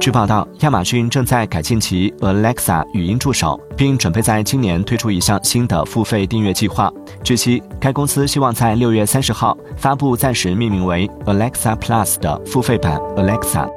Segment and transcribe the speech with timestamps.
[0.00, 6.92] 据报道亚马逊正在改进其 alexa 语音助手并准备在今年推出一项新的付费订阅计划。
[7.24, 13.68] 据悉该公司希望在六月三十号发布暂时命名为 alexa plus 的付费版 alexa